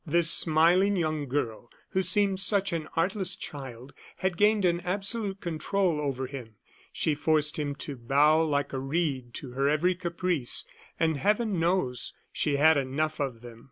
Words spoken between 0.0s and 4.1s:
This smiling young girl, who seemed such an artless child,